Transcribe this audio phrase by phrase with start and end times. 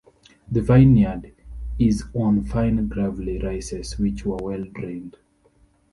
[0.51, 1.31] The vineyard
[1.77, 5.17] is on fine gravelly rises, which are well drained.